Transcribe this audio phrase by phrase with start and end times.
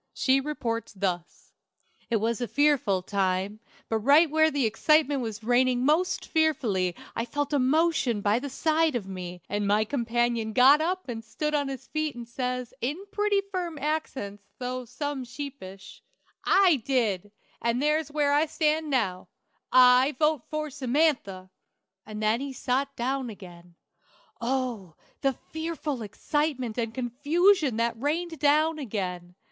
[0.15, 1.53] She reports thus:
[2.09, 7.23] "It was a fearful time, but right where the excitement was raining most fearfully I
[7.23, 11.53] felt a motion by the side of me, and my companion got up and stood
[11.53, 16.01] on his feet and says, in pretty firm accents, though some sheepish:
[16.45, 17.31] "'I did,
[17.61, 19.27] and there's where I stand now;
[19.71, 21.51] I vote for Samantha!'
[22.07, 23.75] "And then he sot down again.
[24.41, 29.35] Oh, the fearful excitement and confusion that rained down again!